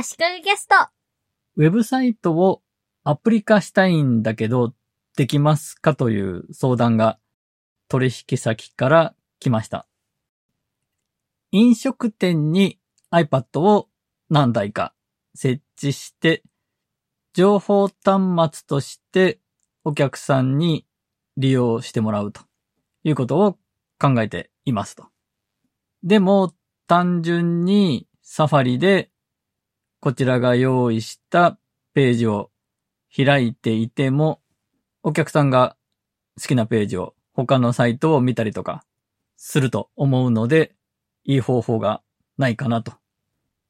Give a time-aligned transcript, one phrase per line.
[0.00, 0.76] 足利ゲスト。
[1.56, 2.62] ウェブサイトを
[3.02, 4.72] アプリ化したいんだけど、
[5.16, 5.96] できますか？
[5.96, 7.18] という相談が
[7.88, 9.88] 取引先から来ました。
[11.50, 12.78] 飲食店に
[13.10, 13.88] iPad を
[14.30, 14.94] 何台か
[15.34, 16.44] 設置して、
[17.32, 19.40] 情報端末として
[19.82, 20.86] お客さんに
[21.36, 22.42] 利用してもらうと
[23.02, 23.58] いうことを
[23.98, 25.08] 考えていますと。
[26.04, 26.54] でも
[26.86, 29.10] 単純にサファリで
[30.00, 31.58] こちらが用意した
[31.92, 32.50] ページを
[33.14, 34.40] 開いていても、
[35.02, 35.76] お客さんが
[36.40, 38.84] 好きなページを他のサイトを見たりとか
[39.36, 40.76] すると思うので、
[41.24, 42.02] いい方法が
[42.36, 42.92] ないかなと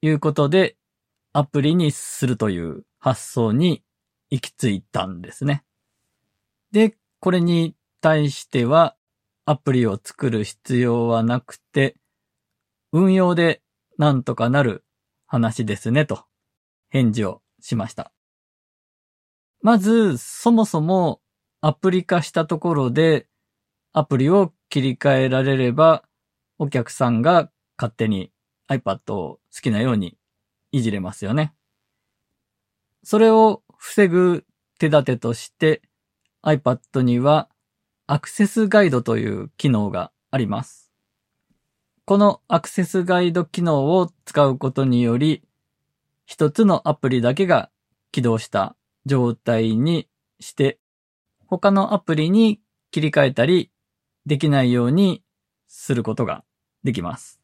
[0.02, 0.77] いうことで、
[1.33, 3.83] アプリにするという発想に
[4.30, 5.64] 行き着いたんですね。
[6.72, 8.97] で、これに対しては
[9.47, 11.97] アプリを作る必要はなくて、
[12.92, 13.62] 運用で
[13.97, 14.84] なんとかなる
[15.28, 16.24] 話ですねと
[16.88, 18.12] 返事をしました。
[19.62, 21.20] まず、そもそも
[21.61, 23.28] アプリ化したところで
[23.92, 26.05] アプリを切り替えられれば
[26.58, 28.33] お客さんが勝手に
[28.69, 30.17] iPad を好きなように
[30.72, 31.55] いじれますよね。
[33.02, 34.45] それを防ぐ
[34.78, 35.83] 手立てとして
[36.45, 37.48] iPad には
[38.06, 40.88] アクセスガイドという機能があります。
[42.09, 45.42] このアクセスガイド機能を使うことにより
[46.25, 47.69] 一つのアプリだけが
[48.12, 50.09] 起動した状態に
[50.41, 50.79] して
[51.45, 53.70] 他のアプリに切り替えたり
[54.25, 55.23] できないように
[55.67, 56.45] することが
[56.83, 57.42] できます。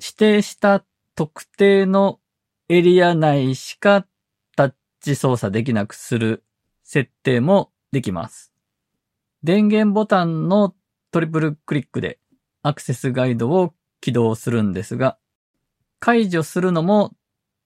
[0.00, 0.82] 指定した
[1.14, 2.20] 特定の
[2.70, 4.06] エリア内しか
[4.56, 6.42] タッチ操作できなくする
[6.84, 8.54] 設定もできます。
[9.42, 10.74] 電源ボタンの
[11.10, 12.18] トリプルクリックで
[12.66, 15.18] アクセスガイドを起動するんですが、
[16.00, 17.14] 解除するのも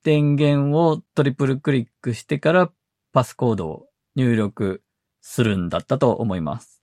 [0.03, 2.71] 電源をトリプルクリックしてから
[3.13, 4.83] パスコードを入力
[5.23, 6.83] するんだったと思います。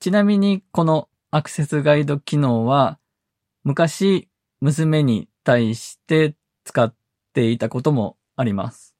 [0.00, 2.98] ちなみにこのアクセスガイド機能は
[3.62, 4.28] 昔
[4.60, 6.92] 娘に対して使っ
[7.32, 8.96] ていたこともあります。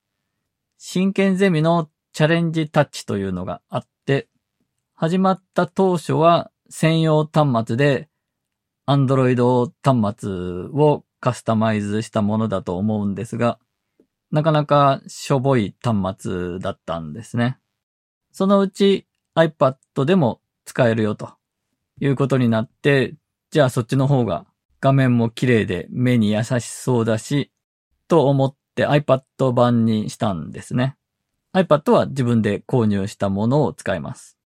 [0.78, 4.28] 真剣ゼミのチャレンジタッチというのがあって、
[4.94, 8.08] 始まった当初は専用端末で
[8.88, 10.30] Android 端末
[10.72, 13.58] をカスタマイズしたものだと思うんですが、
[14.30, 17.58] なかなかしょぼい端末だったんですね。
[18.32, 19.06] そのうち
[19.36, 21.34] iPad でも使えるよと
[22.00, 23.16] いうことになって、
[23.50, 24.46] じゃあそっちの方が
[24.80, 27.52] 画面も綺麗で目に優しそうだし、
[28.08, 30.96] と思って iPad 版にしたんですね。
[31.52, 34.38] iPad は自分で購入したものを使います。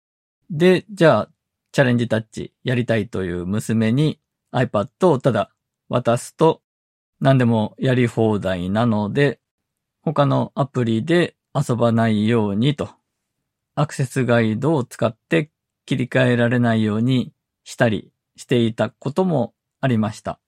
[0.51, 1.31] で、じゃあ
[1.77, 4.19] チャレンジタッチやりたいという娘に
[4.51, 5.51] iPad をただ
[5.91, 6.63] 渡すと
[7.21, 9.41] 何でもやり放題なので、
[10.01, 12.89] 他のアプリで遊ばないようにと、
[13.75, 15.51] アクセスガイドを使って
[15.85, 20.41] 切り替えられないようにしたりしていたこともありました。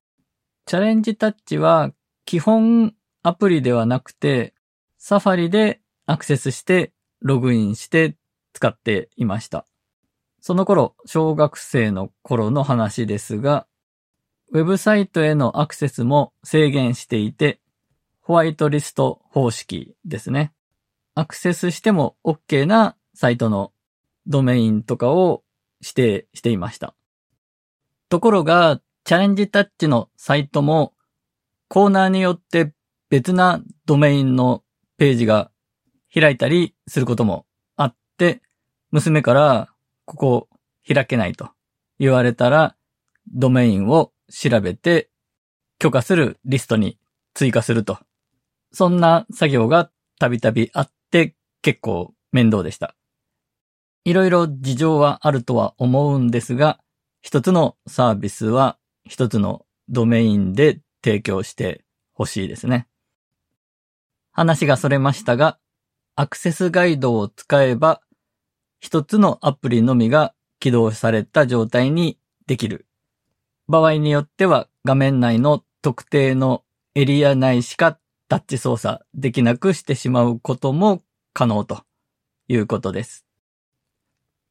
[0.65, 1.93] チャレンジタッチは
[2.25, 4.55] 基本アプリではなくて、
[4.97, 8.17] サファリでアクセスしてログインして
[8.55, 9.67] 使っていました。
[10.41, 13.67] その頃、小学生の頃の話ですが、
[14.51, 17.61] ウェブサイトへのアクセスも制限していて、
[18.21, 20.53] ホワイトリスト方式ですね。
[21.15, 23.73] アクセスしても OK なサイトの
[24.27, 25.43] ドメインとかを
[25.83, 26.95] 指定していました。
[28.09, 30.93] ところが、チャレンジタッチのサイトも
[31.69, 32.73] コーナーによって
[33.11, 34.63] 別なドメインの
[34.99, 35.51] ページが
[36.13, 38.43] 開いたりすることもあって、
[38.91, 39.69] 娘から
[40.09, 40.49] ここ
[40.87, 41.51] 開けないと
[41.99, 42.77] 言われたら、
[43.31, 45.11] ドメインを調べて
[45.79, 46.99] 許可するリストに
[47.35, 47.99] 追加すると。
[48.73, 52.95] そんな作業がたびたびあって結構面倒でした。
[54.05, 56.81] いろいろ事情はあるとは思うんですが、
[57.21, 62.89] 一つのサービスは一つのドメインで提供してほしいですね。
[64.33, 65.59] 話がそれましたが、
[66.17, 68.01] アクセスガイドを使えば、
[68.81, 72.87] 一つのアプリのみが起動された状態にできる。
[73.69, 76.65] 場合によっては画面内の特定の
[76.95, 77.99] エリア内しか
[78.29, 81.03] タッチ操作できなくしてしまうことも
[81.33, 81.83] 可能と
[82.49, 83.25] いうことです。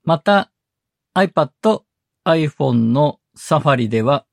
[0.03, 0.51] また
[1.15, 1.81] iPad、
[2.25, 4.25] iPhone の Safari では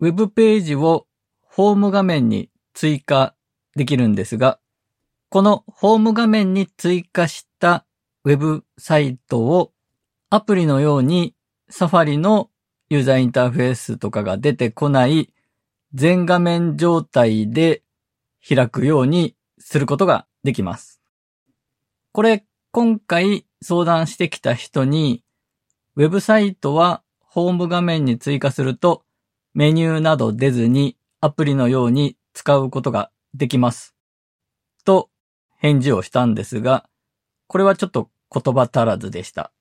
[0.00, 1.06] ウェブページを
[1.42, 3.34] ホーム画面に追加
[3.74, 4.60] できるんですが、
[5.28, 7.84] このホーム画面に追加した
[8.24, 9.72] ウェブサイトを
[10.30, 11.34] アプリのように
[11.70, 12.50] Safari の
[12.90, 15.32] ユーザーインターフェースとかが出てこない
[15.94, 17.82] 全画面状態で
[18.46, 21.00] 開くようにすることができます。
[22.12, 25.24] これ、今回相談してきた人に、
[25.96, 29.04] ウェブサイトはホーム画面に追加すると
[29.54, 33.94] メニューなど出ずにアプリのように使うことができます。
[34.84, 35.10] と
[35.56, 36.87] 返事をしたんですが、
[37.48, 39.52] これはちょっと言葉足らずでした。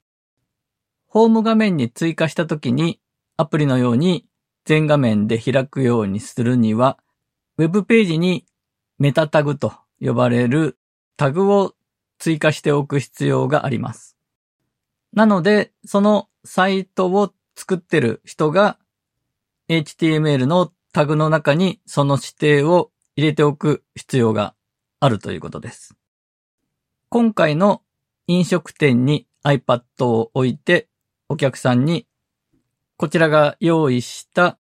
[1.07, 3.00] ホーム画面に追加したときに
[3.38, 4.28] アプリのように
[4.66, 7.00] 全画面で開くようにするには、
[7.57, 8.45] ウェブページに
[9.00, 10.78] メタタグと呼ばれる
[11.16, 11.74] タグを
[12.19, 14.18] 追加しておく必要があります。
[15.13, 18.78] なので、そのサイトを作ってる人が
[19.69, 24.54] HTML のタグの中にその指定を入れておく必要が
[25.00, 25.96] あるということです。
[27.09, 27.83] 今回の
[28.27, 30.89] 飲食店に iPad を置いて
[31.30, 32.06] お客さんに
[32.98, 34.57] こちらが用意した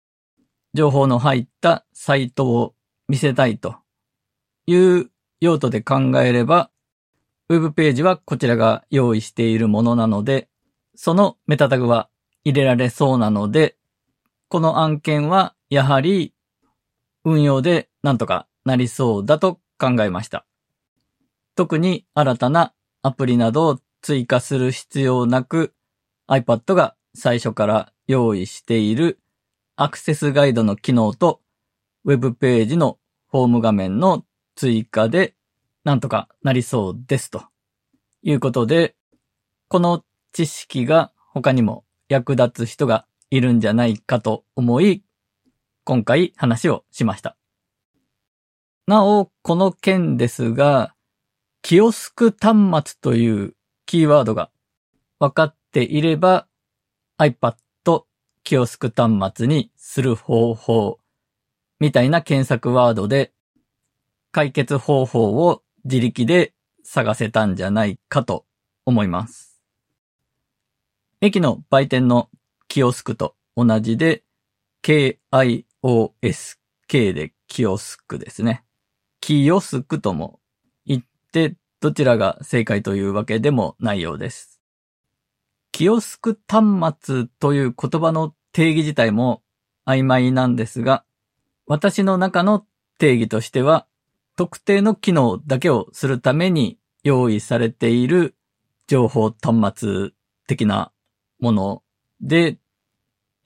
[0.73, 2.73] 情報の入ったサイトを
[3.09, 3.75] 見せたいと
[4.65, 5.11] いう
[5.41, 6.69] 用途で考えれば、
[7.49, 10.47] ウェブページはこちらが用意しているものなので、
[10.95, 12.09] そのメタタグは
[12.45, 13.75] 入れられそうなので、
[14.49, 16.33] この案件はやはり
[17.25, 20.45] 運用でなんとかなりそうだと考えました。
[21.57, 25.73] 特に新たなアプリなどを追加する必要なく
[26.29, 29.19] iPad が最初から用意している
[29.75, 31.41] アクセスガイドの機能と
[32.05, 34.23] Web ページのホーム画面の
[34.53, 35.33] 追加で
[35.83, 37.45] なんとかなりそうですと
[38.21, 38.95] いうことで、
[39.67, 45.03] この知識が他にも役立つ人がいるんじゃないかと思い、
[45.85, 47.35] 今回話をしました。
[48.85, 50.93] なお、この件ですが、
[51.61, 53.55] キオスク端末という
[53.85, 54.49] キーワードが
[55.19, 56.47] 分かっていれば
[57.17, 57.55] iPad
[58.43, 60.99] キオスク端末にする方法
[61.81, 63.33] みたいな検索ワードで
[64.31, 68.45] 解決方法を自力で探せたんじゃないかと
[68.85, 69.59] 思います。
[71.19, 72.29] 駅の売店の
[72.69, 74.23] キオスクと同じで、
[74.81, 75.63] K-I-O-S-K
[77.13, 78.63] でキオスクですね。
[79.19, 80.39] キオスクとも
[81.27, 84.61] って、どちらが正解というわけでもないようです。
[85.71, 89.43] キオスク端末という言葉の定義自体も
[89.85, 91.03] 曖昧なんですが、
[91.67, 92.65] 私の中の
[92.97, 93.85] 定義としては、
[94.35, 98.35] 特定の機能だけをするために用意されている
[98.87, 100.09] 情報端末
[100.47, 100.91] 的な
[101.39, 101.83] もの
[102.21, 102.57] で、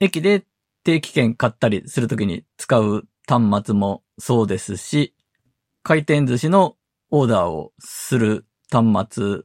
[0.00, 0.44] 駅で
[0.84, 5.14] 定期券買ったりするときに使う端末もそうですし、
[5.82, 6.76] 回転寿司の
[7.14, 9.40] オーダーをする端末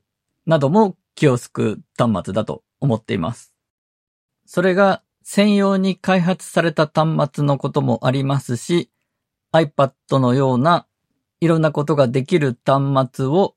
[0.46, 3.54] などもキオスク端末だと思っています。
[4.46, 8.90] それが専用に開発された端末のこともありますし、
[9.52, 10.88] iPad のような
[11.42, 13.56] いろんなことができる端末を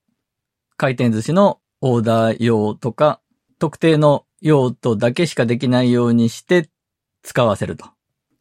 [0.77, 3.21] 回転寿司のオーダー用とか
[3.61, 6.69] 特定の用途だけしかできないようにして
[7.23, 7.87] 使わせると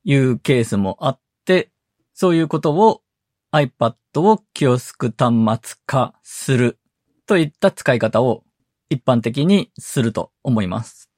[0.04, 1.70] いうケースもあって、
[2.16, 3.04] そういうことを
[3.52, 6.80] iPad をキオスク端末化する
[7.26, 8.44] といった使い方を
[8.90, 11.10] 一般的にすると思います。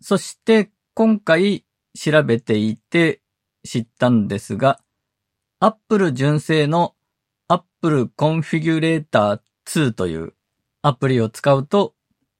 [0.00, 1.64] そして今回
[1.98, 3.20] 調べていて
[3.64, 4.80] 知ったんですが、
[5.58, 6.94] Apple 純正の
[7.48, 10.34] Apple Configurator 2という
[10.82, 11.94] アプリを使うと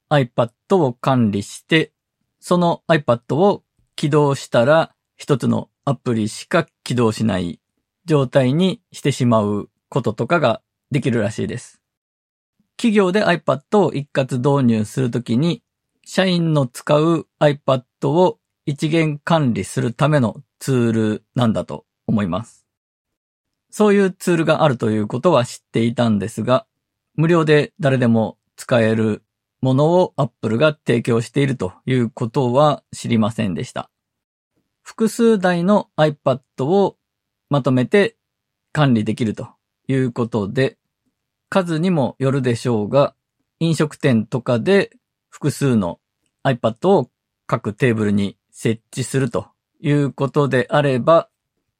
[0.09, 1.93] iPad を管理して、
[2.39, 3.65] その iPad を
[3.97, 7.61] 起動したら一つのアプリしか起動しない
[8.09, 11.81] 状態にしてしまうこととかができるらしいです。
[12.79, 15.63] 企業で iPad を一括導入するときに、
[16.07, 22.65] 社員の使う iPad を一元管理するためのツールなんだと思います。
[23.71, 26.67] そういうツールがあるということは知っていたんですが、
[27.15, 29.23] 無料で誰でも使える
[29.61, 33.91] ものを Apple が提供しているということは知りませんでした。
[34.83, 36.97] 複数台の iPad を
[37.51, 38.17] まとめて
[38.73, 39.49] 管理できると
[39.87, 40.79] いうことで、
[41.49, 43.15] 数にもよるでしょうが、
[43.61, 44.91] 飲食店とかで
[45.31, 46.01] 複数の
[46.45, 47.11] iPad を
[47.47, 49.49] 各テーブルに設置すると
[49.81, 51.29] いうことであれば、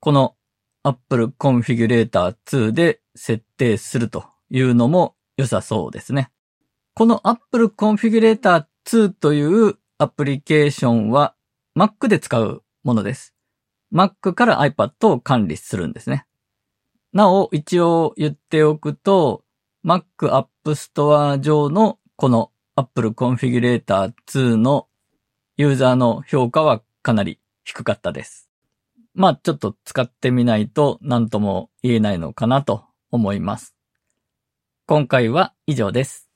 [0.01, 0.37] この
[0.83, 6.31] Apple Configurator 2で設定するというのも良さそうですね。
[6.95, 11.35] この Apple Configurator 2というアプリケーションは
[11.77, 13.35] Mac で使うものです。
[13.93, 16.27] Mac から iPad を管理するんですね。
[17.13, 19.45] なお、一応言っておくと、
[19.85, 24.89] Mac App Store 上のこの Apple Configurator 2の
[25.57, 28.49] ユーザーの評価はかなり低かったです。
[29.15, 33.75] まあちょっと使ってみないと何とも言えないのかなと思います。
[34.87, 36.28] 今回は以上です。